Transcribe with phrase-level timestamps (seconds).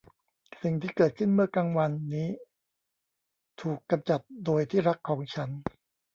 [0.63, 2.29] สิ่งที่เกิดขึ้นเมื่อกลางวันนี้
[3.61, 5.49] ถูกกำจัดโดยที่รักของฉัน